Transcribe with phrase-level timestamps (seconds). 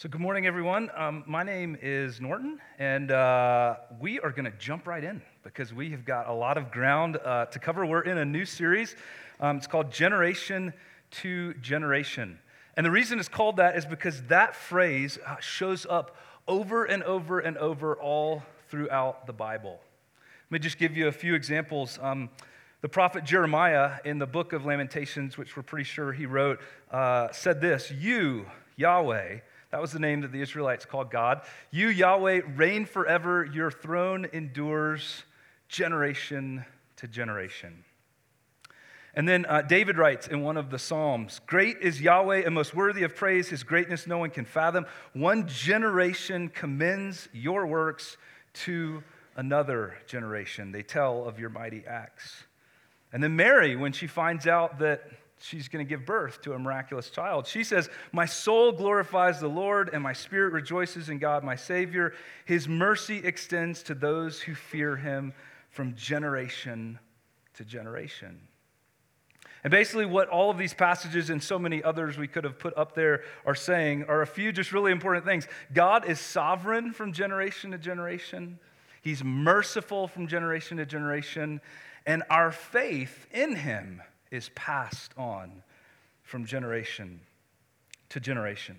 [0.00, 0.90] So, good morning, everyone.
[0.96, 5.74] Um, my name is Norton, and uh, we are going to jump right in because
[5.74, 7.84] we have got a lot of ground uh, to cover.
[7.84, 8.96] We're in a new series.
[9.40, 10.72] Um, it's called Generation
[11.10, 12.38] to Generation.
[12.78, 16.16] And the reason it's called that is because that phrase uh, shows up
[16.48, 19.80] over and over and over all throughout the Bible.
[20.46, 21.98] Let me just give you a few examples.
[22.00, 22.30] Um,
[22.80, 26.58] the prophet Jeremiah, in the book of Lamentations, which we're pretty sure he wrote,
[26.90, 28.46] uh, said this You,
[28.76, 29.40] Yahweh,
[29.70, 31.42] that was the name that the Israelites called God.
[31.70, 33.44] You, Yahweh, reign forever.
[33.44, 35.22] Your throne endures
[35.68, 36.64] generation
[36.96, 37.84] to generation.
[39.14, 42.74] And then uh, David writes in one of the Psalms Great is Yahweh and most
[42.74, 43.48] worthy of praise.
[43.48, 44.86] His greatness no one can fathom.
[45.12, 48.16] One generation commends your works
[48.52, 49.02] to
[49.36, 50.72] another generation.
[50.72, 52.44] They tell of your mighty acts.
[53.12, 55.02] And then Mary, when she finds out that
[55.40, 57.46] she's going to give birth to a miraculous child.
[57.46, 62.12] She says, My soul glorifies the Lord, and my spirit rejoices in God, my Savior.
[62.44, 65.32] His mercy extends to those who fear him
[65.70, 66.98] from generation
[67.54, 68.40] to generation.
[69.62, 72.76] And basically, what all of these passages and so many others we could have put
[72.76, 75.46] up there are saying are a few just really important things.
[75.72, 78.58] God is sovereign from generation to generation,
[79.02, 81.60] He's merciful from generation to generation,
[82.06, 85.62] and our faith in Him is passed on
[86.22, 87.20] from generation
[88.10, 88.76] to generation.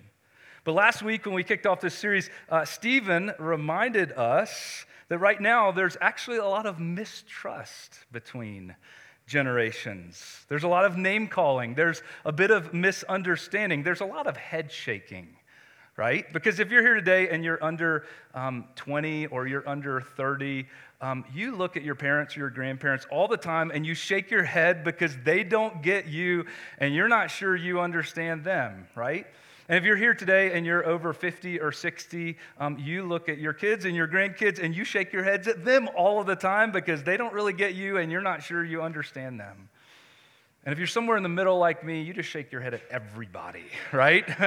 [0.64, 5.40] But last week, when we kicked off this series, uh, Stephen reminded us that right
[5.40, 8.74] now there's actually a lot of mistrust between
[9.26, 10.44] generations.
[10.48, 14.36] There's a lot of name calling, there's a bit of misunderstanding, there's a lot of
[14.36, 15.36] head shaking
[15.96, 16.32] right?
[16.32, 20.66] Because if you're here today and you're under um, 20 or you're under 30,
[21.02, 24.30] um, you look at your parents or your grandparents all the time and you shake
[24.30, 26.46] your head because they don't get you
[26.78, 29.26] and you're not sure you understand them, right?
[29.68, 33.38] And if you're here today and you're over 50 or 60, um, you look at
[33.38, 36.36] your kids and your grandkids and you shake your heads at them all of the
[36.36, 39.68] time because they don't really get you and you're not sure you understand them.
[40.64, 42.82] And if you're somewhere in the middle like me, you just shake your head at
[42.90, 44.24] everybody, right?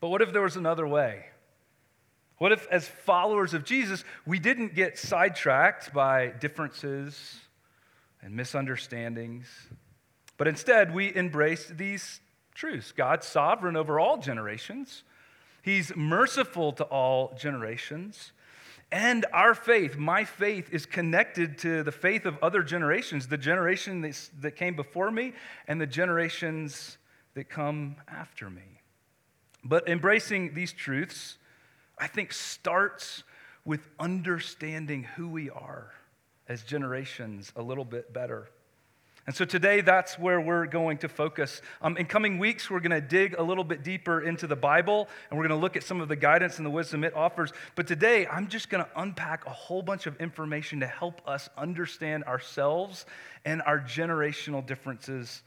[0.00, 1.26] but what if there was another way?
[2.44, 7.40] What if, as followers of Jesus, we didn't get sidetracked by differences
[8.20, 9.46] and misunderstandings,
[10.36, 12.20] but instead we embraced these
[12.54, 12.92] truths?
[12.92, 15.04] God's sovereign over all generations,
[15.62, 18.32] He's merciful to all generations.
[18.92, 24.12] And our faith, my faith, is connected to the faith of other generations, the generation
[24.40, 25.32] that came before me
[25.66, 26.98] and the generations
[27.32, 28.82] that come after me.
[29.64, 31.38] But embracing these truths,
[31.98, 33.22] I think, starts
[33.64, 35.92] with understanding who we are
[36.48, 38.48] as generations a little bit better.
[39.26, 41.62] And so today, that's where we're going to focus.
[41.80, 45.08] Um, in coming weeks, we're going to dig a little bit deeper into the Bible
[45.30, 47.50] and we're going to look at some of the guidance and the wisdom it offers.
[47.74, 51.48] But today, I'm just going to unpack a whole bunch of information to help us
[51.56, 53.06] understand ourselves
[53.46, 55.42] and our generational differences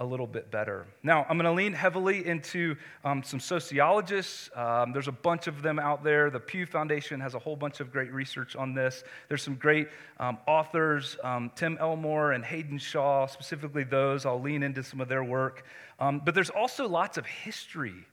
[0.00, 0.86] a little bit better.
[1.02, 4.48] Now, I'm going to lean heavily into um, some sociologists.
[4.54, 6.30] Um, there's a bunch of them out there.
[6.30, 9.02] The Pew Foundation has a whole bunch of great research on this.
[9.26, 9.88] There's some great
[10.20, 14.24] um, authors, um, Tim Elmore and Haydn Shaw, specifically those.
[14.24, 15.64] I'll lean into some of their work.
[15.98, 18.06] Um, but there's also lots of history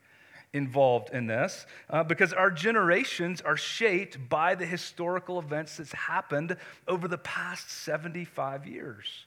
[0.53, 6.57] involved in this uh, because our generations are shaped by the historical events that's happened
[6.87, 9.25] over the past 75 years.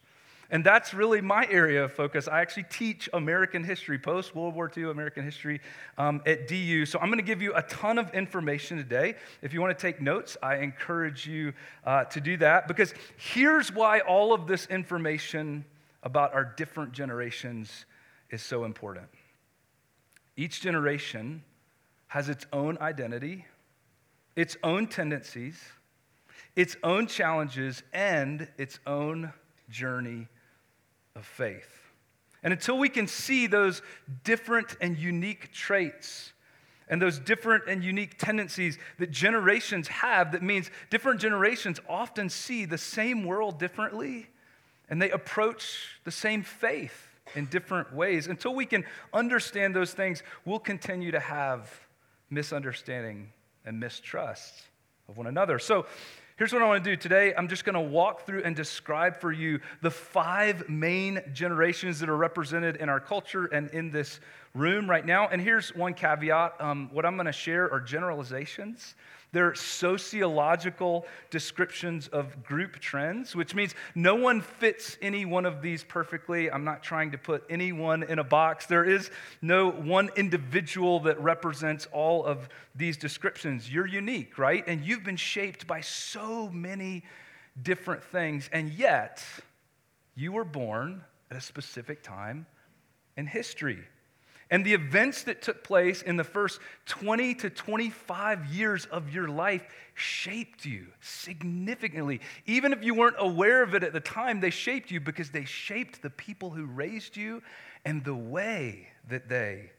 [0.50, 2.26] And that's really my area of focus.
[2.26, 5.60] I actually teach American history, post World War II American history
[5.98, 6.86] um, at DU.
[6.86, 9.16] So I'm going to give you a ton of information today.
[9.42, 11.52] If you want to take notes, I encourage you
[11.84, 15.66] uh, to do that because here's why all of this information
[16.02, 17.84] about our different generations
[18.30, 19.08] is so important.
[20.34, 21.42] Each generation
[22.06, 23.44] has its own identity,
[24.34, 25.60] its own tendencies,
[26.56, 29.34] its own challenges, and its own
[29.68, 30.26] journey
[31.14, 31.68] of faith.
[32.42, 33.82] And until we can see those
[34.24, 36.32] different and unique traits
[36.88, 42.64] and those different and unique tendencies that generations have, that means different generations often see
[42.64, 44.28] the same world differently
[44.88, 48.26] and they approach the same faith in different ways.
[48.26, 51.70] Until we can understand those things, we'll continue to have
[52.30, 53.32] misunderstanding
[53.64, 54.62] and mistrust
[55.08, 55.58] of one another.
[55.58, 55.86] So,
[56.38, 57.34] Here's what I want to do today.
[57.36, 62.08] I'm just going to walk through and describe for you the five main generations that
[62.08, 64.20] are represented in our culture and in this
[64.54, 65.26] room right now.
[65.26, 68.94] And here's one caveat um, what I'm going to share are generalizations.
[69.32, 75.84] They're sociological descriptions of group trends, which means no one fits any one of these
[75.84, 76.50] perfectly.
[76.50, 78.66] I'm not trying to put anyone in a box.
[78.66, 79.10] There is
[79.42, 83.70] no one individual that represents all of these descriptions.
[83.70, 84.64] You're unique, right?
[84.66, 87.04] And you've been shaped by so many
[87.60, 89.22] different things, and yet
[90.14, 92.46] you were born at a specific time
[93.16, 93.84] in history.
[94.50, 99.28] And the events that took place in the first 20 to 25 years of your
[99.28, 102.20] life shaped you significantly.
[102.46, 105.44] Even if you weren't aware of it at the time, they shaped you because they
[105.44, 107.42] shaped the people who raised you
[107.84, 109.70] and the way that they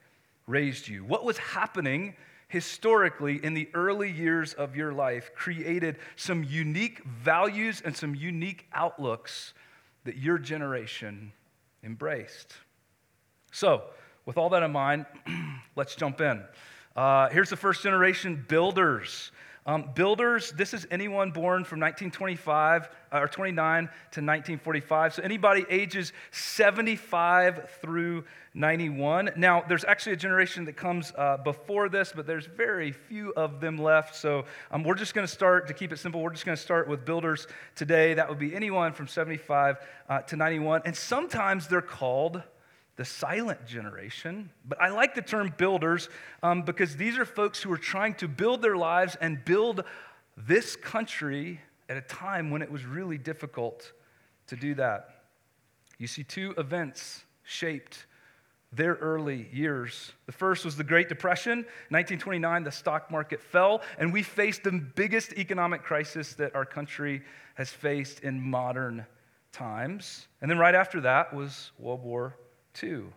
[0.46, 1.04] raised you.
[1.04, 2.16] What was happening
[2.48, 8.68] historically in the early years of your life created some unique values and some unique
[8.74, 9.54] outlooks
[10.04, 11.32] that your generation
[11.84, 12.54] embraced.
[13.52, 13.84] So,
[14.26, 15.06] with all that in mind,
[15.76, 16.44] let's jump in.
[16.96, 19.32] Uh, here's the first generation builders.
[19.66, 25.14] Um, builders, this is anyone born from 1925 uh, or 29 to 1945.
[25.14, 28.24] So anybody ages 75 through
[28.56, 29.32] 91.
[29.36, 33.62] Now, there's actually a generation that comes uh, before this, but there's very few of
[33.62, 34.16] them left.
[34.16, 36.62] So um, we're just going to start, to keep it simple, we're just going to
[36.62, 37.46] start with builders
[37.76, 38.16] today.
[38.16, 39.78] That would be anyone from 75
[40.10, 40.82] uh, to 91.
[40.86, 42.42] And sometimes they're called
[43.00, 44.50] the silent generation.
[44.66, 46.10] But I like the term builders
[46.44, 49.86] um, because these are folks who are trying to build their lives and build
[50.36, 53.94] this country at a time when it was really difficult
[54.48, 55.22] to do that.
[55.98, 58.06] You see, two events shaped
[58.74, 60.12] their early years.
[60.26, 61.60] The first was the Great Depression.
[61.88, 67.22] 1929, the stock market fell, and we faced the biggest economic crisis that our country
[67.56, 69.06] has faced in modern
[69.54, 70.28] times.
[70.42, 72.36] And then right after that was World War
[72.74, 73.12] too.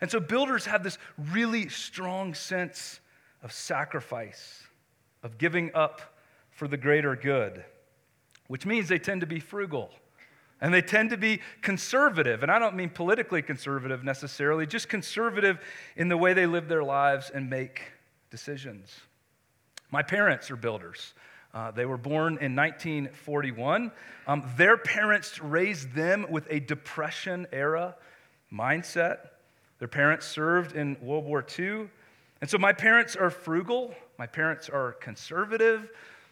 [0.00, 3.00] And so builders have this really strong sense
[3.42, 4.64] of sacrifice,
[5.22, 6.00] of giving up
[6.50, 7.64] for the greater good,
[8.48, 9.90] which means they tend to be frugal.
[10.62, 12.42] And they tend to be conservative.
[12.42, 15.58] And I don't mean politically conservative necessarily, just conservative
[15.96, 17.80] in the way they live their lives and make
[18.30, 18.94] decisions.
[19.90, 21.14] My parents are builders.
[21.52, 23.90] Uh, they were born in 1941.
[24.26, 27.96] Um, their parents raised them with a Depression era
[28.52, 29.28] mindset.
[29.78, 31.88] Their parents served in World War II.
[32.40, 35.90] And so my parents are frugal, my parents are conservative.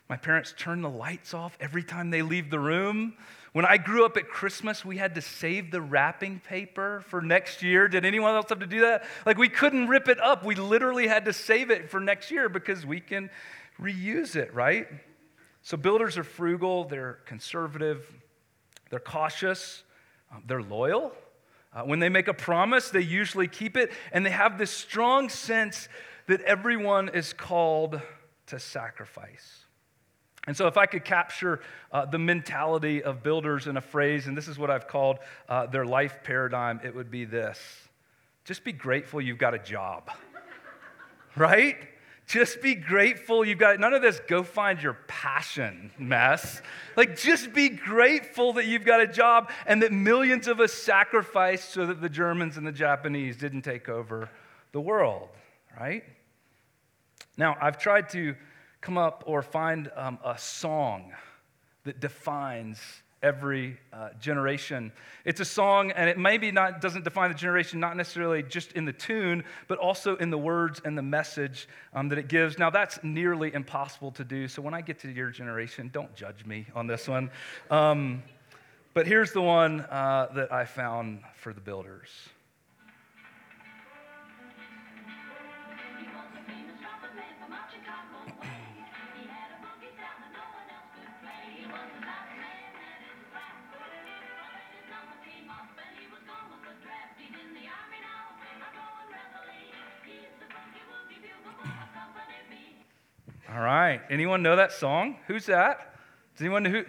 [0.09, 3.15] My parents turn the lights off every time they leave the room.
[3.53, 7.62] When I grew up at Christmas, we had to save the wrapping paper for next
[7.62, 7.88] year.
[7.88, 9.05] Did anyone else have to do that?
[9.26, 10.44] Like, we couldn't rip it up.
[10.44, 13.29] We literally had to save it for next year because we can
[13.81, 14.87] reuse it, right?
[15.62, 18.06] So, builders are frugal, they're conservative,
[18.91, 19.82] they're cautious,
[20.32, 21.12] um, they're loyal.
[21.73, 25.29] Uh, when they make a promise, they usually keep it, and they have this strong
[25.29, 25.88] sense
[26.26, 28.00] that everyone is called
[28.47, 29.65] to sacrifice.
[30.47, 31.61] And so, if I could capture
[31.93, 35.19] uh, the mentality of builders in a phrase, and this is what I've called
[35.49, 37.59] uh, their life paradigm, it would be this
[38.49, 40.11] just be grateful you've got a job,
[41.37, 41.76] right?
[42.28, 46.60] Just be grateful you've got none of this go find your passion mess.
[46.94, 51.70] Like, just be grateful that you've got a job and that millions of us sacrificed
[51.70, 54.28] so that the Germans and the Japanese didn't take over
[54.72, 55.30] the world,
[55.80, 56.04] right?
[57.38, 58.34] Now, I've tried to
[58.82, 61.14] come up or find um, a song
[61.84, 62.78] that defines
[63.23, 64.93] every uh, generation.
[65.25, 68.85] It's a song, and it maybe not doesn't define the generation, not necessarily just in
[68.85, 72.59] the tune, but also in the words and the message um, that it gives.
[72.59, 74.49] Now, that's nearly impossible to do.
[74.49, 77.31] So when I get to your generation, don't judge me on this one.
[77.71, 78.23] Um,
[78.95, 82.09] but here's the one uh, that I found for the builders.
[103.50, 104.02] All right.
[104.11, 105.17] Anyone know that song?
[105.26, 105.95] Who's that?
[106.35, 106.85] Does anyone know who?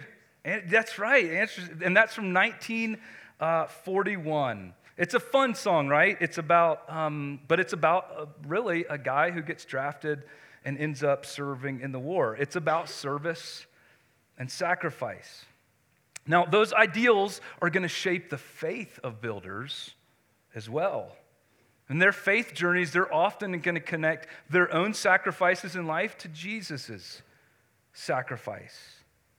[0.66, 1.48] That's right.
[1.82, 4.74] And that's from 1941.
[4.98, 6.18] It's a fun song, right?
[6.20, 10.24] It's about, um, but it's about uh, really a guy who gets drafted
[10.62, 12.36] and ends up serving in the war.
[12.36, 13.64] It's about service
[14.36, 15.46] and sacrifice.
[16.26, 19.94] Now, those ideals are going to shape the faith of builders
[20.54, 21.16] as well.
[21.90, 26.28] In their faith journeys, they're often going to connect their own sacrifices in life to
[26.28, 27.20] Jesus'
[27.92, 28.78] sacrifice.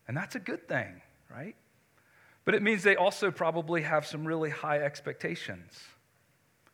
[0.06, 1.02] And that's a good thing,
[1.34, 1.56] right?
[2.44, 5.80] But it means they also probably have some really high expectations.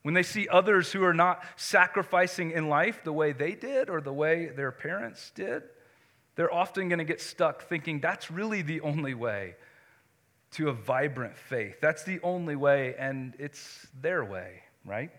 [0.02, 4.02] When they see others who are not sacrificing in life the way they did or
[4.02, 5.62] the way their parents did,
[6.36, 9.56] they're often going to get stuck thinking that's really the only way
[10.52, 11.78] to a vibrant faith.
[11.82, 15.12] That's the only way, and it's their way, right?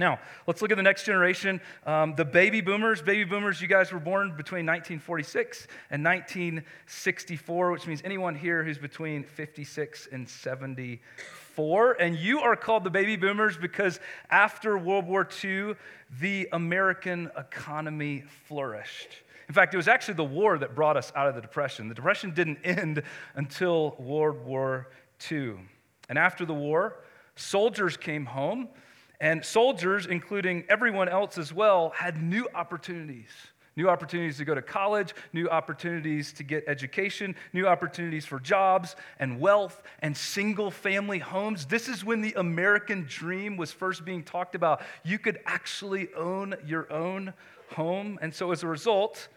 [0.00, 1.60] Now, let's look at the next generation.
[1.84, 3.02] Um, the baby boomers.
[3.02, 8.78] Baby boomers, you guys were born between 1946 and 1964, which means anyone here who's
[8.78, 12.00] between 56 and 74.
[12.00, 15.74] And you are called the baby boomers because after World War II,
[16.18, 19.10] the American economy flourished.
[19.48, 21.88] In fact, it was actually the war that brought us out of the Depression.
[21.88, 23.02] The Depression didn't end
[23.34, 24.88] until World War
[25.30, 25.56] II.
[26.08, 27.04] And after the war,
[27.36, 28.68] soldiers came home,
[29.20, 33.28] and soldiers, including everyone else as well, had new opportunities.
[33.76, 38.96] New opportunities to go to college, new opportunities to get education, new opportunities for jobs
[39.20, 41.66] and wealth and single family homes.
[41.66, 44.82] This is when the American dream was first being talked about.
[45.04, 47.32] You could actually own your own
[47.74, 48.18] home.
[48.20, 49.28] And so, as a result,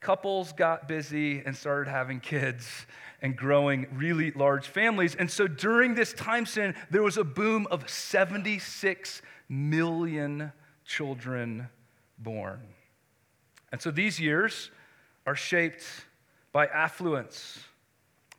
[0.00, 2.86] couples got busy and started having kids
[3.20, 5.14] and growing really large families.
[5.14, 10.52] And so during this time span, there was a boom of 76 million
[10.84, 11.68] children
[12.18, 12.60] born.
[13.72, 14.70] And so these years
[15.26, 15.84] are shaped
[16.52, 17.58] by affluence,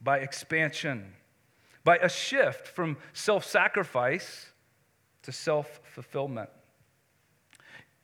[0.02, 1.14] by expansion,
[1.84, 4.48] by a shift from self sacrifice
[5.24, 6.50] to self fulfillment.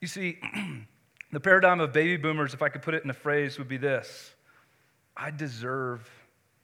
[0.01, 0.37] You see,
[1.35, 3.75] The paradigm of baby boomers, if I could put it in a phrase, would be
[3.75, 4.33] this
[5.17, 6.09] I deserve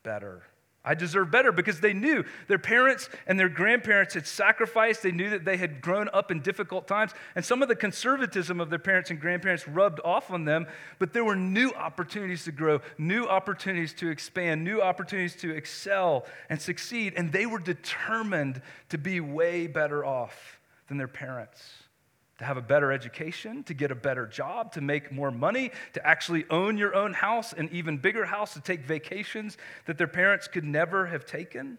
[0.02, 0.44] better.
[0.86, 5.04] I deserve better because they knew their parents and their grandparents had sacrificed.
[5.04, 7.12] They knew that they had grown up in difficult times.
[7.36, 10.68] And some of the conservatism of their parents and grandparents rubbed off on them.
[11.00, 16.26] But there were new opportunities to grow, new opportunities to expand, new opportunities to excel
[16.50, 17.16] and succeed.
[17.18, 21.62] And they were determined to be way better off than their parents
[22.42, 26.06] to have a better education, to get a better job, to make more money, to
[26.06, 30.48] actually own your own house, an even bigger house, to take vacations that their parents
[30.48, 31.78] could never have taken.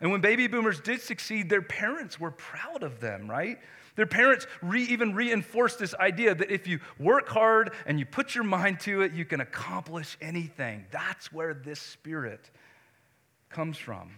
[0.00, 3.58] And when baby boomers did succeed, their parents were proud of them, right?
[3.96, 8.34] Their parents re- even reinforced this idea that if you work hard and you put
[8.34, 10.84] your mind to it, you can accomplish anything.
[10.92, 12.48] That's where this spirit
[13.50, 14.10] comes from.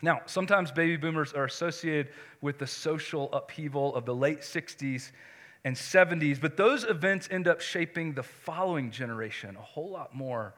[0.00, 5.10] Now, sometimes baby boomers are associated with the social upheaval of the late 60s
[5.64, 10.54] and 70s, but those events end up shaping the following generation a whole lot more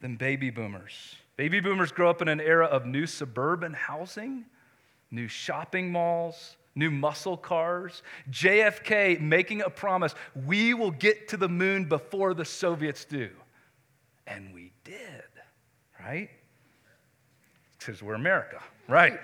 [0.00, 1.16] than baby boomers.
[1.36, 4.44] Baby boomers grow up in an era of new suburban housing,
[5.10, 10.14] new shopping malls, new muscle cars, JFK making a promise
[10.46, 13.30] we will get to the moon before the Soviets do.
[14.26, 15.24] And we did,
[16.00, 16.30] right?
[17.86, 19.20] Because we're America, right?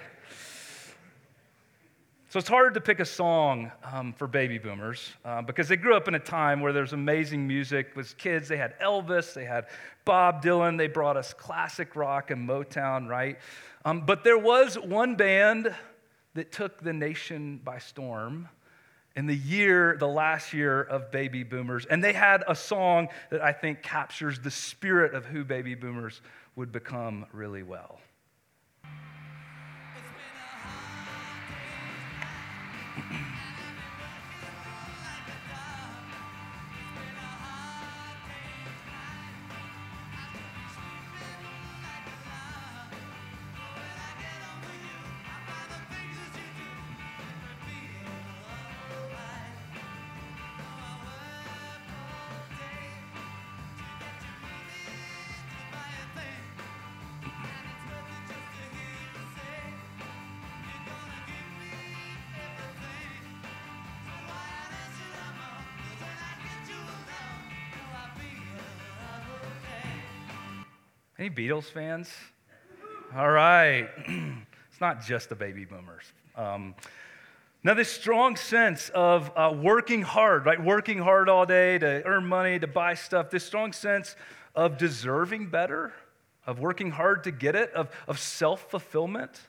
[2.28, 5.96] So it's hard to pick a song um, for baby boomers uh, because they grew
[5.96, 7.88] up in a time where there's amazing music.
[7.98, 9.66] As kids, they had Elvis, they had
[10.04, 13.36] Bob Dylan, they brought us classic rock and Motown, right?
[13.84, 15.74] Um, but there was one band
[16.34, 18.48] that took the nation by storm
[19.16, 21.84] in the year, the last year of baby boomers.
[21.86, 26.22] And they had a song that I think captures the spirit of who baby boomers
[26.54, 27.98] would become really well.
[71.34, 72.10] Beatles fans?
[73.16, 73.88] All right.
[74.06, 76.04] it's not just the baby boomers.
[76.36, 76.74] Um,
[77.64, 80.62] now, this strong sense of uh, working hard, right?
[80.62, 84.16] Working hard all day to earn money, to buy stuff, this strong sense
[84.54, 85.92] of deserving better,
[86.44, 89.40] of working hard to get it, of, of self fulfillment.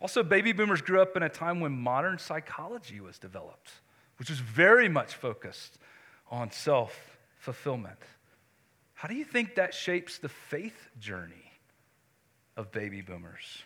[0.00, 3.70] Also, baby boomers grew up in a time when modern psychology was developed,
[4.18, 5.78] which was very much focused
[6.30, 7.98] on self fulfillment.
[9.04, 11.52] How do you think that shapes the faith journey
[12.56, 13.62] of baby boomers?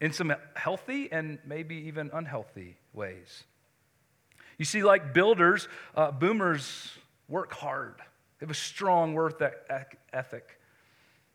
[0.00, 3.44] In some healthy and maybe even unhealthy ways.
[4.56, 6.90] You see, like builders, uh, boomers
[7.28, 7.96] work hard.
[7.98, 9.42] They have a strong work
[10.10, 10.58] ethic.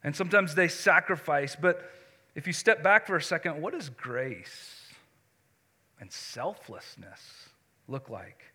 [0.03, 1.55] And sometimes they sacrifice.
[1.55, 1.91] But
[2.33, 4.81] if you step back for a second, what does grace
[5.99, 7.49] and selflessness
[7.87, 8.45] look like?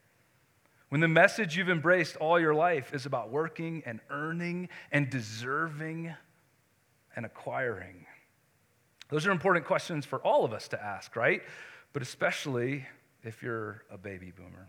[0.92, 6.14] When the message you've embraced all your life is about working and earning and deserving
[7.16, 8.04] and acquiring.
[9.08, 11.40] Those are important questions for all of us to ask, right?
[11.94, 12.84] But especially
[13.22, 14.68] if you're a baby boomer.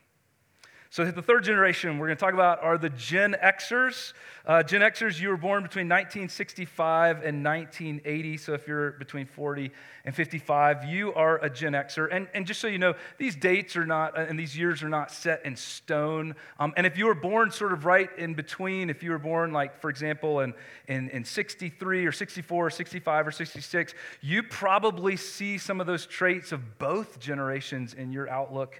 [0.93, 4.13] So, the third generation we're going to talk about are the Gen Xers.
[4.45, 8.37] Uh, Gen Xers, you were born between 1965 and 1980.
[8.37, 9.71] So, if you're between 40
[10.05, 12.09] and 55, you are a Gen Xer.
[12.11, 15.09] And, and just so you know, these dates are not, and these years are not
[15.09, 16.35] set in stone.
[16.59, 19.51] Um, and if you were born sort of right in between, if you were born,
[19.51, 20.53] like, for example, in,
[20.87, 26.05] in, in 63 or 64 or 65 or 66, you probably see some of those
[26.05, 28.79] traits of both generations in your outlook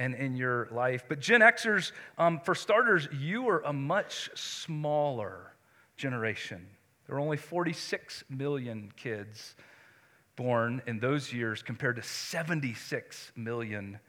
[0.00, 1.04] and in your life.
[1.06, 5.52] But Gen Xers, um, for starters, you are a much smaller
[5.98, 6.66] generation.
[7.06, 9.54] There were only 46 million kids
[10.36, 14.00] born in those years compared to 76 million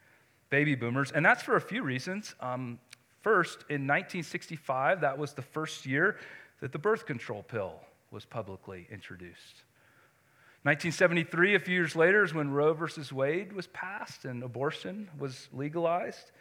[0.50, 1.12] baby boomers.
[1.12, 2.36] And that's for a few reasons.
[2.40, 2.80] Um,
[3.22, 6.16] first, in 1965, that was the first year
[6.62, 7.82] that the birth control pill
[8.12, 9.64] was publicly introduced.
[10.64, 15.50] 1973, a few years later, is when Roe versus Wade was passed and abortion was
[15.52, 16.32] legalized.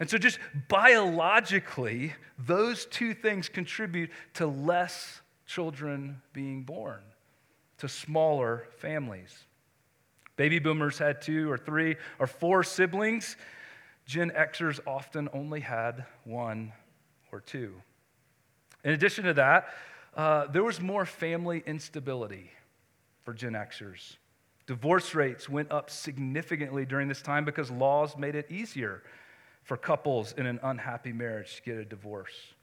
[0.00, 7.02] And so, just biologically, those two things contribute to less children being born,
[7.78, 9.44] to smaller families.
[10.36, 13.36] Baby boomers had two or three or four siblings.
[14.06, 16.72] Gen Xers often only had one
[17.30, 17.74] or two.
[18.84, 19.68] In addition to that,
[20.14, 22.50] uh, there was more family instability
[23.26, 24.18] for Gen Xers.
[24.68, 29.02] Divorce rates went up significantly during this time because laws made it easier
[29.64, 32.54] for couples in an unhappy marriage to get a divorce.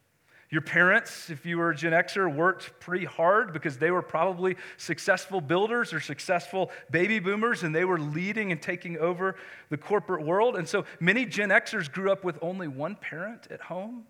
[0.50, 4.56] Your parents, if you were a Gen Xer, worked pretty hard because they were probably
[4.78, 9.36] successful builders or successful baby boomers and they were leading and taking over
[9.70, 10.56] the corporate world.
[10.56, 14.06] And so many Gen Xers grew up with only one parent at home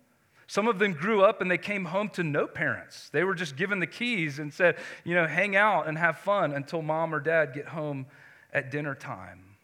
[0.46, 3.08] some of them grew up and they came home to no parents.
[3.10, 6.52] They were just given the keys and said, you know, hang out and have fun
[6.52, 8.06] until mom or dad get home
[8.52, 9.56] at dinner time.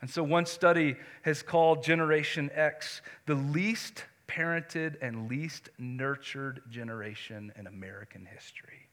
[0.00, 7.52] And so one study has called Generation X the least parented and least nurtured generation
[7.56, 8.88] in American history.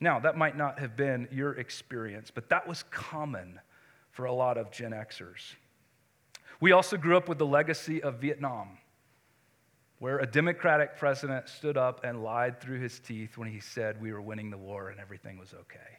[0.00, 3.60] Now, that might not have been your experience, but that was common
[4.10, 5.54] for a lot of Gen Xers.
[6.60, 8.78] We also grew up with the legacy of Vietnam
[10.02, 14.12] where a Democratic president stood up and lied through his teeth when he said we
[14.12, 15.98] were winning the war and everything was okay.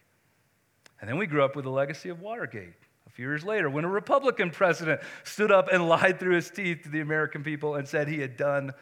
[0.99, 2.73] And then we grew up with the legacy of Watergate.
[3.07, 6.83] A few years later, when a Republican president stood up and lied through his teeth
[6.83, 8.73] to the American people and said he had done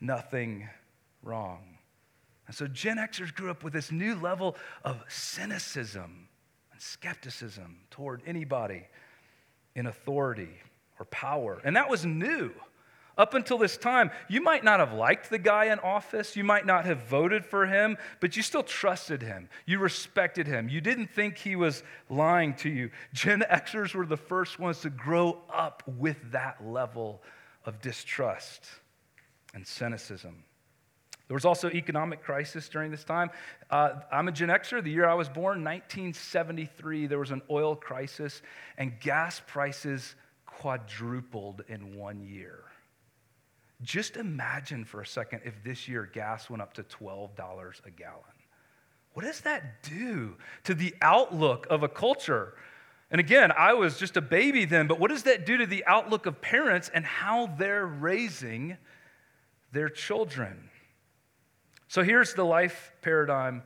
[0.00, 0.66] nothing
[1.22, 1.76] wrong.
[2.46, 4.56] And so Gen Xers grew up with this new level
[4.86, 6.28] of cynicism
[6.72, 8.86] and skepticism toward anybody
[9.74, 10.62] in authority
[10.98, 11.60] or power.
[11.62, 12.52] And that was new.
[13.18, 16.34] Up until this time, you might not have liked the guy in office.
[16.34, 19.50] You might not have voted for him, but you still trusted him.
[19.66, 20.68] You respected him.
[20.68, 22.90] You didn't think he was lying to you.
[23.12, 27.22] Gen Xers were the first ones to grow up with that level
[27.66, 28.66] of distrust
[29.54, 30.44] and cynicism.
[31.28, 33.30] There was also economic crisis during this time.
[33.70, 34.82] Uh, I'm a Gen Xer.
[34.82, 38.42] The year I was born, 1973, there was an oil crisis,
[38.76, 40.14] and gas prices
[40.46, 42.64] quadrupled in one year.
[43.82, 47.30] Just imagine for a second if this year gas went up to $12
[47.84, 48.22] a gallon.
[49.14, 52.54] What does that do to the outlook of a culture?
[53.10, 55.84] And again, I was just a baby then, but what does that do to the
[55.84, 58.78] outlook of parents and how they're raising
[59.72, 60.70] their children?
[61.88, 63.62] So here's the life paradigm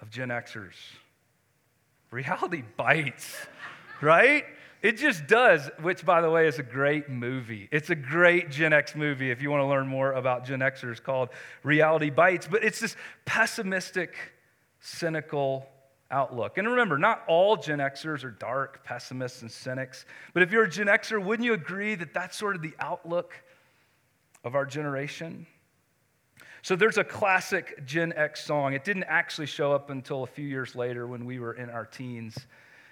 [0.00, 0.74] of Gen Xers
[2.10, 3.36] reality bites,
[4.00, 4.44] right?
[4.86, 7.68] It just does, which, by the way, is a great movie.
[7.72, 11.02] It's a great Gen X movie if you want to learn more about Gen Xers
[11.02, 11.30] called
[11.64, 12.46] Reality Bites.
[12.46, 12.94] But it's this
[13.24, 14.14] pessimistic,
[14.78, 15.66] cynical
[16.08, 16.56] outlook.
[16.56, 20.04] And remember, not all Gen Xers are dark, pessimists, and cynics.
[20.34, 23.34] But if you're a Gen Xer, wouldn't you agree that that's sort of the outlook
[24.44, 25.48] of our generation?
[26.62, 28.72] So there's a classic Gen X song.
[28.72, 31.86] It didn't actually show up until a few years later when we were in our
[31.86, 32.38] teens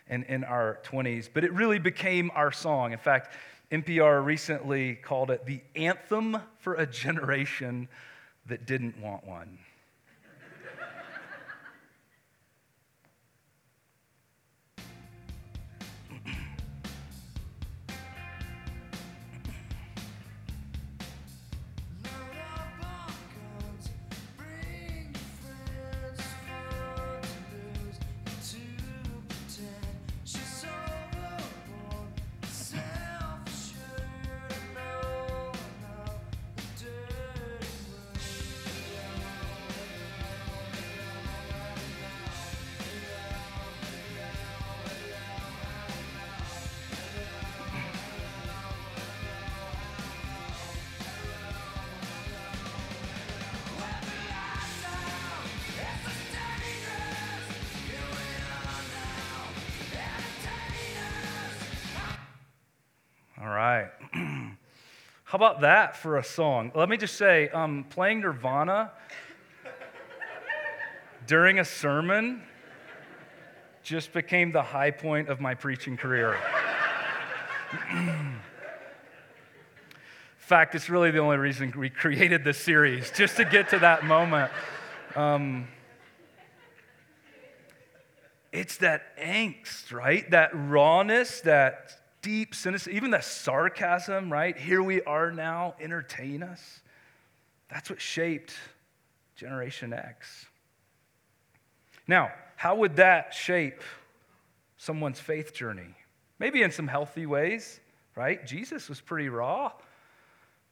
[0.08, 2.92] and in our 20s, but it really became our song.
[2.92, 3.34] In fact,
[3.70, 7.88] NPR recently called it the anthem for a generation
[8.46, 9.58] that didn't want one.
[65.34, 66.70] How about that for a song?
[66.76, 68.92] Let me just say, um, playing Nirvana
[71.26, 72.44] during a sermon
[73.82, 76.38] just became the high point of my preaching career.
[77.90, 78.36] In
[80.38, 84.04] fact, it's really the only reason we created this series, just to get to that
[84.04, 84.52] moment.
[85.16, 85.66] Um,
[88.52, 90.30] it's that angst, right?
[90.30, 94.56] That rawness, that deep cynicism, even the sarcasm, right?
[94.56, 96.80] Here we are now, entertain us.
[97.68, 98.54] That's what shaped
[99.36, 100.46] Generation X.
[102.08, 103.82] Now, how would that shape
[104.78, 105.94] someone's faith journey?
[106.38, 107.78] Maybe in some healthy ways,
[108.16, 108.44] right?
[108.46, 109.72] Jesus was pretty raw.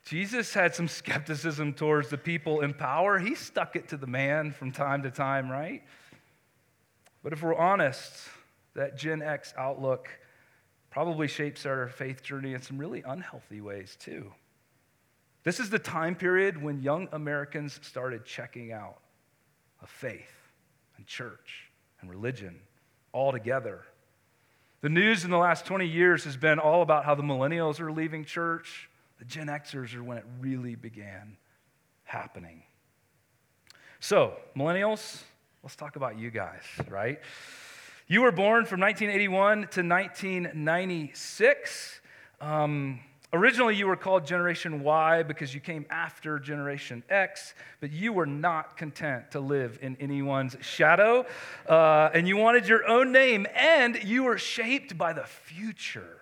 [0.05, 3.19] Jesus had some skepticism towards the people in power.
[3.19, 5.83] He stuck it to the man from time to time, right?
[7.23, 8.11] But if we're honest,
[8.75, 10.09] that Gen X outlook
[10.93, 14.31] probably shapes our faith journey in some really unhealthy ways, too.
[15.43, 18.99] This is the time period when young Americans started checking out
[19.81, 20.51] of faith
[20.97, 22.61] and church and religion
[23.11, 23.83] all together.
[24.83, 27.91] The news in the last 20 years has been all about how the millennials are
[27.91, 28.91] leaving church.
[29.19, 31.39] The Gen Xers are when it really began
[32.05, 32.65] happening.
[33.99, 35.23] So, millennials,
[35.63, 37.19] let's talk about you guys, right?
[38.13, 42.01] You were born from 1981 to 1996.
[42.43, 43.01] Um,
[43.33, 48.27] originally, you were called Generation Y because you came after Generation X, but you were
[48.27, 51.25] not content to live in anyone's shadow,
[51.67, 56.19] uh, and you wanted your own name, and you were shaped by the future.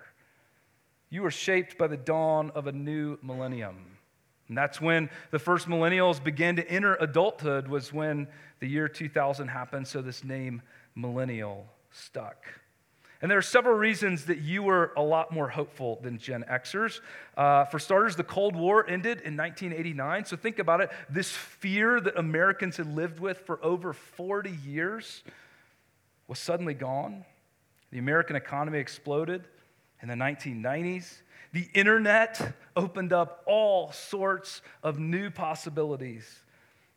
[1.09, 3.97] You were shaped by the dawn of a new millennium.
[4.47, 8.29] And that's when the first millennials began to enter adulthood, was when
[8.61, 10.63] the year 2000 happened, so this name
[10.95, 12.45] millennial stuck.
[13.23, 17.01] And there are several reasons that you were a lot more hopeful than Gen Xers.
[17.37, 20.25] Uh, for starters, the Cold War ended in 1989.
[20.25, 25.23] So think about it this fear that Americans had lived with for over 40 years
[26.29, 27.27] was suddenly gone.
[27.91, 29.45] The American economy exploded
[30.01, 31.21] in the 1990s.
[31.53, 36.41] The internet opened up all sorts of new possibilities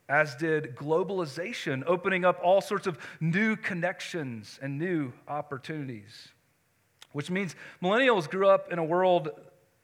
[0.10, 6.30] as did globalization, opening up all sorts of new connections and new opportunities.
[7.14, 9.30] Which means millennials grew up in a world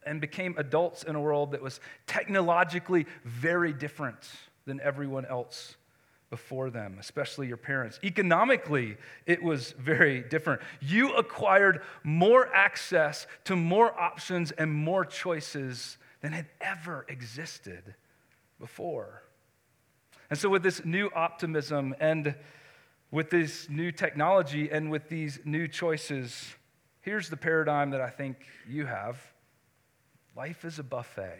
[0.05, 4.29] and became adults in a world that was technologically very different
[4.65, 5.75] than everyone else
[6.29, 7.99] before them, especially your parents.
[8.03, 10.61] Economically, it was very different.
[10.79, 17.95] You acquired more access to more options and more choices than had ever existed
[18.59, 19.23] before.
[20.29, 22.35] And so, with this new optimism and
[23.11, 26.53] with this new technology and with these new choices,
[27.01, 28.37] here's the paradigm that I think
[28.67, 29.17] you have
[30.35, 31.39] life is a buffet,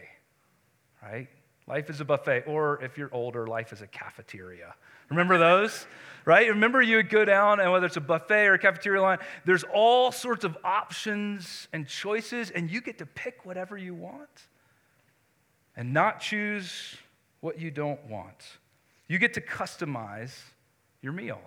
[1.02, 1.28] right?
[1.66, 4.74] Life is a buffet, or if you're older, life is a cafeteria.
[5.08, 5.86] Remember those?
[6.24, 6.48] Right?
[6.48, 9.64] Remember you would go down, and whether it's a buffet or a cafeteria line, there's
[9.72, 14.48] all sorts of options and choices, and you get to pick whatever you want
[15.76, 16.96] and not choose
[17.40, 18.58] what you don't want.
[19.10, 20.38] You get to customize
[21.02, 21.40] your meal,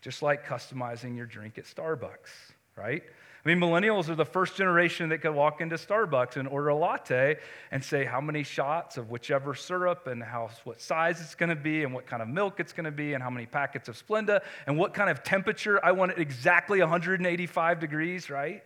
[0.00, 2.30] just like customizing your drink at Starbucks,
[2.74, 3.02] right?
[3.44, 6.74] I mean, millennials are the first generation that could walk into Starbucks and order a
[6.74, 7.36] latte
[7.70, 11.54] and say how many shots of whichever syrup and how, what size it's going to
[11.54, 14.02] be and what kind of milk it's going to be and how many packets of
[14.02, 15.84] Splenda and what kind of temperature.
[15.84, 18.64] I want it exactly 185 degrees, right?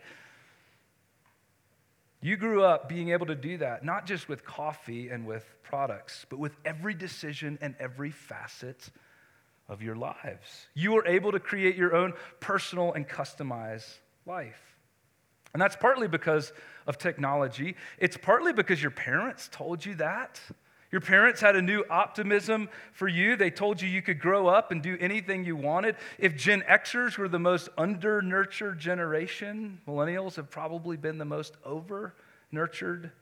[2.26, 6.26] You grew up being able to do that, not just with coffee and with products,
[6.28, 8.90] but with every decision and every facet
[9.68, 10.66] of your lives.
[10.74, 14.60] You were able to create your own personal and customized life.
[15.52, 16.52] And that's partly because
[16.88, 17.76] of technology.
[17.96, 20.40] It's partly because your parents told you that.
[20.96, 23.36] Your parents had a new optimism for you.
[23.36, 25.96] They told you you could grow up and do anything you wanted.
[26.18, 31.58] If Gen Xers were the most under nurtured generation, millennials have probably been the most
[31.66, 32.14] over
[32.50, 33.12] nurtured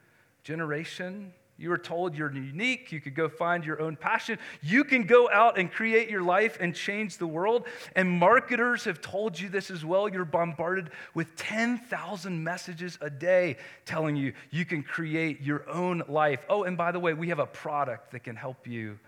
[0.44, 1.32] generation.
[1.56, 2.90] You were told you're unique.
[2.90, 4.38] You could go find your own passion.
[4.60, 7.66] You can go out and create your life and change the world.
[7.94, 10.08] And marketers have told you this as well.
[10.08, 16.44] You're bombarded with 10,000 messages a day telling you you can create your own life.
[16.48, 18.98] Oh, and by the way, we have a product that can help you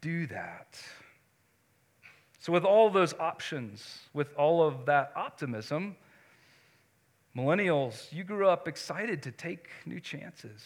[0.00, 0.80] do that.
[2.40, 5.96] So, with all those options, with all of that optimism,
[7.36, 10.62] millennials, you grew up excited to take new chances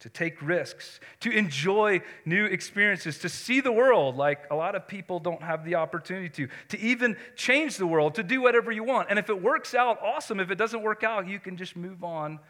[0.00, 4.88] to take risks, to enjoy new experiences, to see the world like a lot of
[4.88, 8.82] people don't have the opportunity to, to even change the world, to do whatever you
[8.82, 9.08] want.
[9.10, 10.40] And if it works out, awesome.
[10.40, 12.40] If it doesn't work out, you can just move on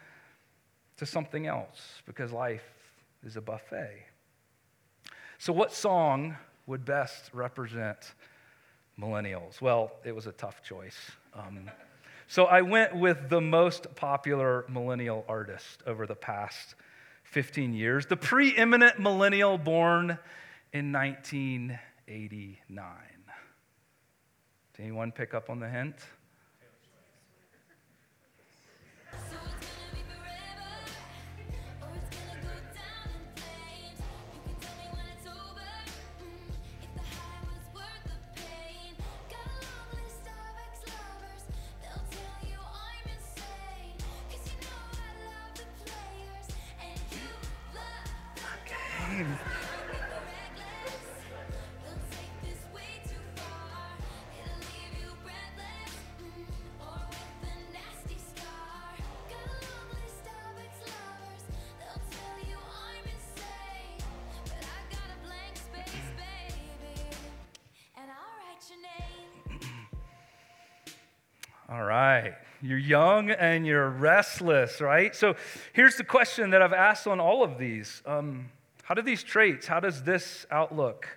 [0.97, 2.63] to something else because life
[3.25, 4.05] is a buffet.
[5.37, 6.37] So, what song
[6.67, 8.13] would best represent
[8.97, 9.59] millennials?
[9.59, 10.97] Well, it was a tough choice.
[11.33, 11.69] Um,
[12.27, 16.75] so, I went with the most popular millennial artist over the past
[17.31, 20.19] 15 years, the preeminent millennial born
[20.73, 22.59] in 1989.
[24.73, 25.95] Did anyone pick up on the hint?
[72.81, 75.15] Young and you're restless, right?
[75.15, 75.35] So
[75.73, 78.49] here's the question that I've asked on all of these um,
[78.83, 81.07] How do these traits, how does this outlook,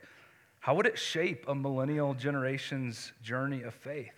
[0.60, 4.12] how would it shape a millennial generation's journey of faith?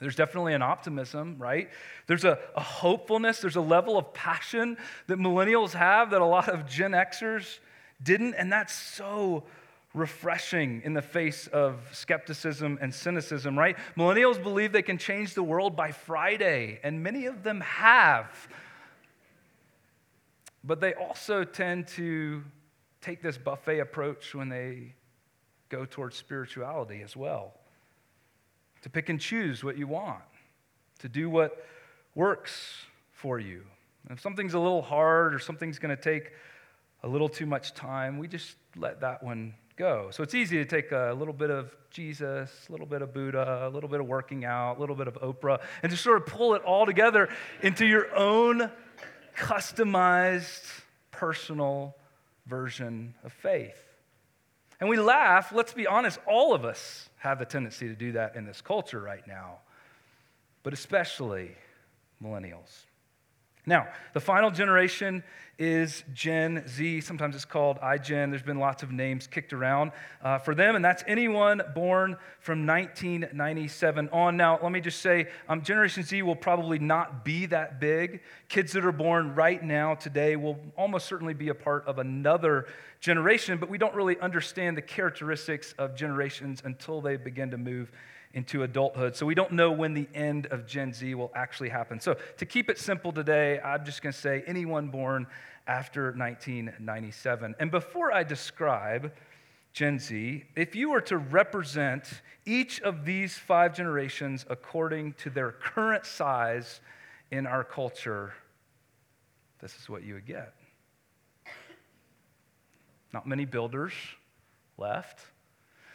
[0.00, 1.70] There's definitely an optimism, right?
[2.06, 6.48] There's a, a, hopefulness, there's a level of passion that millennials have that a lot
[6.48, 7.58] of Gen Xers
[8.02, 9.44] didn't, and that's so
[9.94, 13.76] refreshing in the face of skepticism and cynicism, right?
[13.96, 18.48] Millennials believe they can change the world by Friday, and many of them have.
[20.64, 22.42] But they also tend to
[23.00, 24.94] take this buffet approach when they
[25.68, 27.54] go towards spirituality as well.
[28.82, 30.22] To pick and choose what you want,
[30.98, 31.64] to do what
[32.14, 33.62] works for you.
[34.02, 36.32] And if something's a little hard or something's going to take
[37.02, 40.08] a little too much time, we just let that one go.
[40.10, 43.66] So it's easy to take a little bit of Jesus, a little bit of Buddha,
[43.66, 46.26] a little bit of working out, a little bit of Oprah, and just sort of
[46.26, 47.28] pull it all together
[47.62, 48.70] into your own
[49.36, 50.64] customized,
[51.10, 51.96] personal
[52.46, 53.78] version of faith.
[54.80, 58.36] And we laugh, let's be honest, all of us have a tendency to do that
[58.36, 59.58] in this culture right now,
[60.62, 61.52] but especially
[62.22, 62.84] millennials.
[63.66, 65.22] Now, the final generation
[65.58, 67.00] is Gen Z.
[67.00, 68.30] Sometimes it's called iGen.
[68.30, 72.66] There's been lots of names kicked around uh, for them, and that's anyone born from
[72.66, 74.36] 1997 on.
[74.36, 78.20] Now, let me just say um, Generation Z will probably not be that big.
[78.48, 82.66] Kids that are born right now, today, will almost certainly be a part of another
[83.00, 87.92] generation, but we don't really understand the characteristics of generations until they begin to move
[88.34, 89.16] into adulthood.
[89.16, 92.00] So we don't know when the end of Gen Z will actually happen.
[92.00, 95.26] So to keep it simple today, I'm just going to say anyone born
[95.66, 97.54] after 1997.
[97.58, 99.12] And before I describe
[99.72, 105.52] Gen Z, if you were to represent each of these five generations according to their
[105.52, 106.80] current size
[107.30, 108.34] in our culture,
[109.60, 110.54] this is what you would get.
[113.12, 113.92] Not many builders
[114.76, 115.20] left.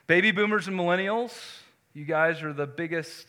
[0.07, 1.33] Baby boomers and millennials,
[1.93, 3.27] you guys are the biggest,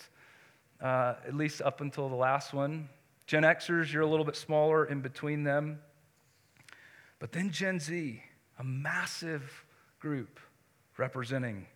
[0.80, 2.88] uh, at least up until the last one.
[3.26, 5.80] Gen Xers, you're a little bit smaller in between them.
[7.18, 8.22] But then Gen Z,
[8.58, 9.64] a massive
[9.98, 10.40] group
[10.96, 11.66] representing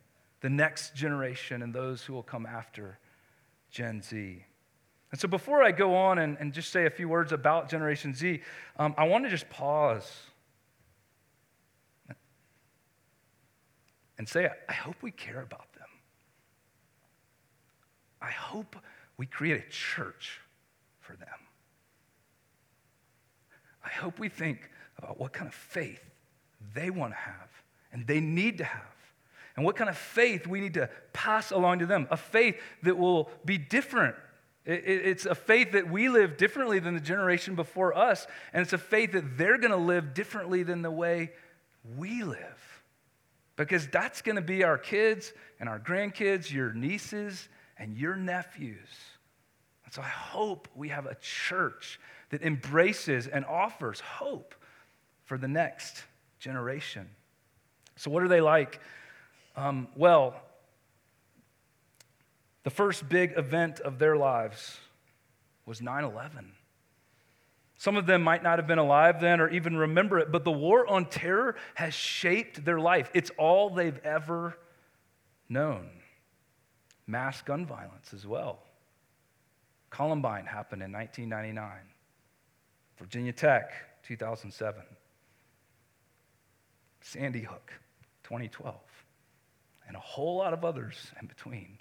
[0.41, 2.99] the next generation and those who will come after
[3.71, 4.45] Gen Z.
[5.11, 8.15] And so, before I go on and, and just say a few words about Generation
[8.15, 8.41] Z,
[8.79, 10.11] um, I want to just pause
[14.19, 15.67] and say, I hope we care about
[18.25, 18.77] I hope
[19.17, 20.41] we create a church
[21.01, 21.29] for them.
[23.85, 26.03] I hope we think about what kind of faith
[26.75, 27.51] they want to have
[27.93, 28.83] and they need to have,
[29.55, 32.09] and what kind of faith we need to pass along to them.
[32.11, 34.17] A faith that will be different.
[34.65, 38.79] It's a faith that we live differently than the generation before us, and it's a
[38.79, 41.31] faith that they're going to live differently than the way
[41.97, 42.83] we live.
[43.57, 48.89] Because that's going to be our kids and our grandkids, your nieces and your nephews.
[49.85, 54.55] And so I hope we have a church that embraces and offers hope
[55.25, 56.05] for the next
[56.39, 57.09] generation.
[57.97, 58.81] So, what are they like?
[59.57, 60.35] Um, well,
[62.65, 64.79] the first big event of their lives
[65.67, 66.53] was 9 11.
[67.77, 70.53] Some of them might not have been alive then or even remember it, but the
[70.53, 73.11] war on terror has shaped their life.
[73.15, 74.57] It's all they've ever
[75.49, 75.91] known
[77.07, 78.61] mass gun violence as well.
[79.91, 81.71] Columbine happened in 1999.
[82.99, 83.73] Virginia Tech,
[84.05, 84.83] 2007.
[87.01, 87.73] Sandy Hook,
[88.25, 88.75] 2012.
[89.87, 91.79] And a whole lot of others in between.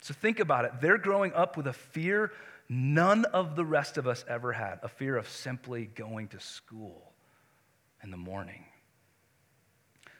[0.00, 0.72] So think about it.
[0.80, 2.32] They're growing up with a fear
[2.68, 7.12] none of the rest of us ever had a fear of simply going to school
[8.02, 8.64] in the morning.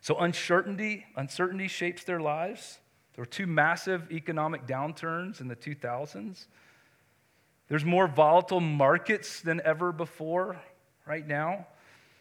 [0.02, 2.78] So uncertainty, uncertainty shapes their lives.
[3.14, 6.46] There were two massive economic downturns in the 2000s.
[7.68, 10.60] There's more volatile markets than ever before
[11.06, 11.66] right now.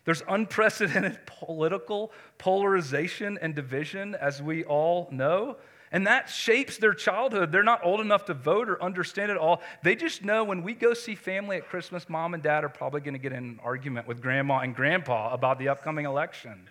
[0.06, 5.58] There's unprecedented political polarization and division, as we all know.
[5.94, 7.52] And that shapes their childhood.
[7.52, 9.62] They're not old enough to vote or understand it all.
[9.84, 13.02] They just know when we go see family at Christmas, mom and dad are probably
[13.02, 16.68] going to get in an argument with grandma and grandpa about the upcoming election,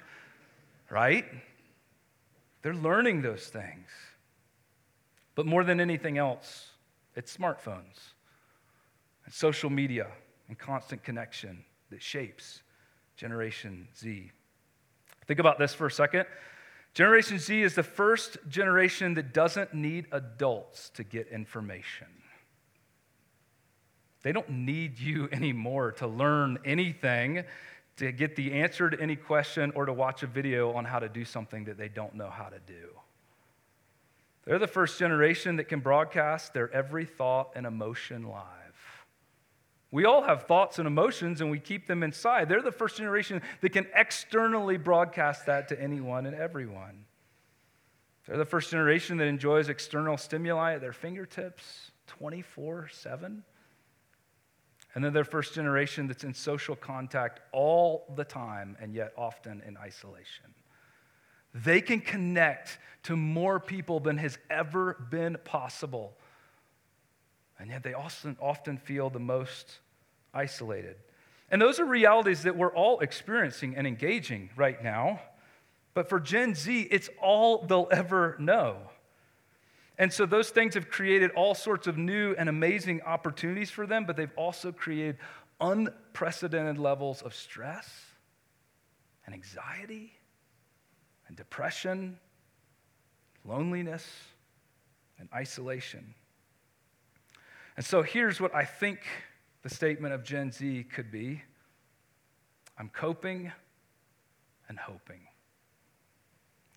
[0.88, 1.26] right?
[2.62, 3.88] They're learning those things.
[5.34, 6.70] But more than anything else,
[7.14, 8.14] it's smartphones
[9.24, 10.08] and social media
[10.48, 12.62] and constant connection that shapes
[13.16, 14.30] Generation Z.
[15.26, 16.26] Think about this for a second.
[16.94, 22.08] Generation Z is the first generation that doesn't need adults to get information.
[24.22, 27.44] They don't need you anymore to learn anything,
[27.98, 31.08] to get the answer to any question, or to watch a video on how to
[31.08, 32.88] do something that they don't know how to do.
[34.50, 39.06] They're the first generation that can broadcast their every thought and emotion live.
[39.92, 42.48] We all have thoughts and emotions and we keep them inside.
[42.48, 47.04] They're the first generation that can externally broadcast that to anyone and everyone.
[48.26, 53.44] They're the first generation that enjoys external stimuli at their fingertips 24 7.
[54.96, 59.62] And then they're first generation that's in social contact all the time and yet often
[59.64, 60.52] in isolation.
[61.54, 66.14] They can connect to more people than has ever been possible
[67.60, 69.80] and yet they often, often feel the most
[70.32, 70.96] isolated.
[71.50, 75.20] And those are realities that we're all experiencing and engaging right now.
[75.92, 78.76] But for Gen Z, it's all they'll ever know.
[79.98, 84.06] And so those things have created all sorts of new and amazing opportunities for them,
[84.06, 85.18] but they've also created
[85.60, 88.06] unprecedented levels of stress
[89.26, 90.14] and anxiety
[91.30, 92.18] and depression,
[93.44, 94.04] loneliness
[95.20, 96.12] and isolation.
[97.76, 98.98] And so here's what I think
[99.62, 101.42] the statement of Gen Z could be
[102.76, 103.52] I'm coping
[104.68, 105.20] and hoping.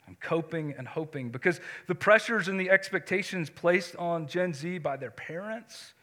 [0.08, 4.98] I'm coping and hoping because the pressures and the expectations placed on Gen Z by
[4.98, 5.96] their parents,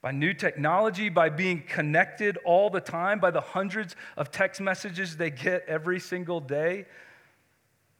[0.00, 5.18] by new technology, by being connected all the time, by the hundreds of text messages
[5.18, 6.86] they get every single day,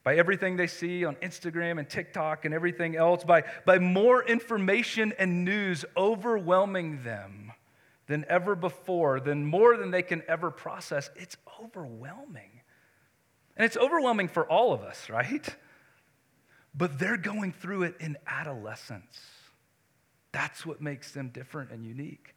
[0.03, 5.13] by everything they see on Instagram and TikTok and everything else, by, by more information
[5.19, 7.53] and news overwhelming them
[8.07, 11.11] than ever before, than more than they can ever process.
[11.17, 12.63] It's overwhelming.
[13.57, 15.47] And it's overwhelming for all of us, right?
[16.75, 19.21] But they're going through it in adolescence.
[20.33, 22.35] That's what makes them different and unique.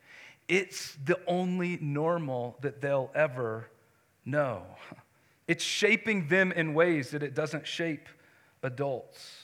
[0.49, 3.69] It's the only normal that they'll ever
[4.25, 4.63] know.
[5.47, 8.07] It's shaping them in ways that it doesn't shape
[8.61, 9.43] adults.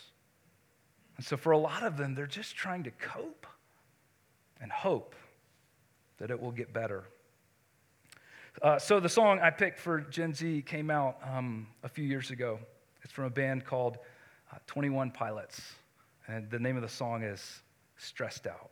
[1.17, 3.45] And so, for a lot of them, they're just trying to cope
[4.61, 5.15] and hope
[6.17, 7.03] that it will get better.
[8.61, 12.31] Uh, so, the song I picked for Gen Z came out um, a few years
[12.31, 12.59] ago.
[13.03, 13.97] It's from a band called
[14.53, 15.61] uh, 21 Pilots.
[16.27, 17.61] And the name of the song is
[17.97, 18.71] Stressed Out.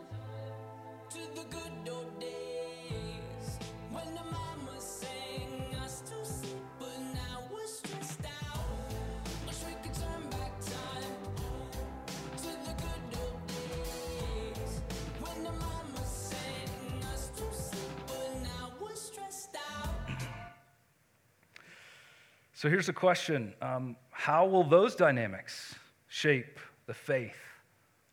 [22.61, 25.73] So here's a question um, How will those dynamics
[26.07, 27.41] shape the faith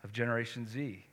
[0.02, 1.04] of Generation Z?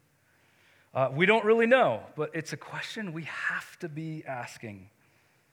[0.96, 4.90] Uh, we don't really know, but it's a question we have to be asking.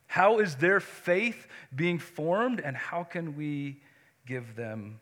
[0.07, 3.80] How is their faith being formed, and how can we
[4.24, 5.01] give them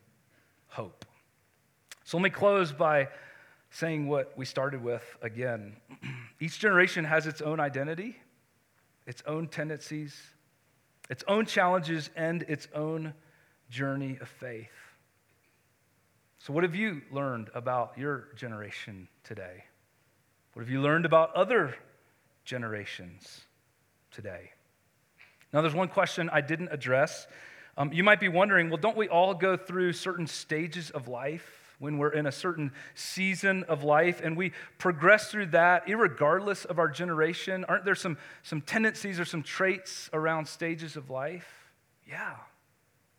[0.69, 1.05] hope?
[2.05, 3.09] So let me close by
[3.71, 5.77] saying what we started with again.
[6.41, 8.17] Each generation has its own identity,
[9.07, 10.19] its own tendencies,
[11.11, 13.13] its own challenges, and its own
[13.69, 14.71] journey of faith.
[16.39, 19.65] So, what have you learned about your generation today?
[20.61, 21.75] What have you learned about other
[22.45, 23.47] generations
[24.11, 24.51] today?
[25.55, 27.27] Now, there's one question I didn't address.
[27.79, 31.57] Um, you might be wondering well, don't we all go through certain stages of life?
[31.79, 36.79] when we're in a certain season of life and we progress through that, regardless of
[36.79, 37.65] our generation?
[37.65, 41.71] Aren't there some, some tendencies or some traits around stages of life?
[42.07, 42.35] Yeah,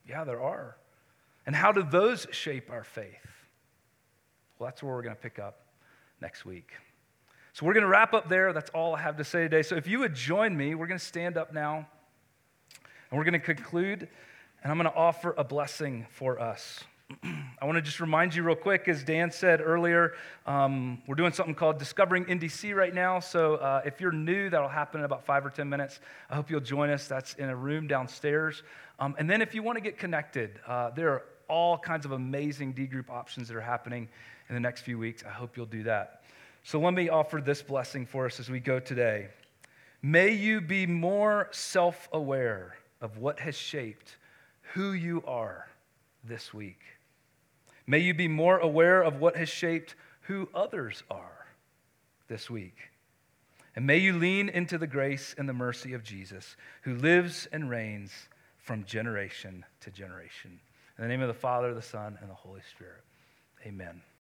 [0.08, 0.78] yeah, there are.
[1.48, 3.48] And how do those shape our faith?
[4.60, 5.66] Well, that's where we're going to pick up
[6.22, 6.72] next week.
[7.54, 8.54] So we're going to wrap up there.
[8.54, 9.62] That's all I have to say today.
[9.62, 11.86] So if you would join me, we're going to stand up now
[13.10, 14.08] and we're going to conclude,
[14.64, 16.82] and I'm going to offer a blessing for us.
[17.62, 20.14] I want to just remind you real quick, as Dan said earlier,
[20.46, 23.20] um, we're doing something called Discovering NDC right now.
[23.20, 26.00] So uh, if you're new, that'll happen in about five or 10 minutes.
[26.30, 27.08] I hope you'll join us.
[27.08, 28.64] That's in a room downstairs.
[28.98, 32.14] Um, and then if you want to get connected, uh, there are all kinds of
[32.14, 34.08] amazing D group options that are happening
[34.48, 35.24] in the next few weeks.
[35.26, 36.21] I hope you'll do that.
[36.64, 39.30] So let me offer this blessing for us as we go today.
[40.02, 44.18] May you be more self aware of what has shaped
[44.74, 45.68] who you are
[46.24, 46.80] this week.
[47.88, 51.48] May you be more aware of what has shaped who others are
[52.28, 52.78] this week.
[53.76, 57.70] And may you lean into the grace and the mercy of Jesus, who lives and
[57.70, 58.12] reigns
[58.58, 60.60] from generation to generation.
[60.98, 63.04] In the name of the Father, the Son, and the Holy Spirit.
[63.66, 64.02] Amen.